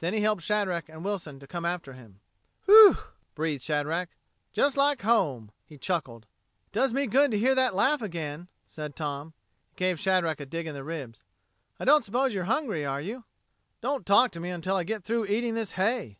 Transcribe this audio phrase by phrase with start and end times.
[0.00, 2.20] Then he helped Shadrack and Wilson to come after him.
[2.66, 2.98] "Whew!"
[3.34, 4.10] breathed Shadrack.
[4.52, 6.26] "Just like home." He chuckled.
[6.66, 9.32] "It does me good to hear that laugh again," said Tom.
[9.70, 11.22] He gave Shadrack a dig in the ribs.
[11.80, 13.24] "I don't suppose you're hungry, are you?"
[13.80, 16.18] "Don't talk to me until I get through eating this hay."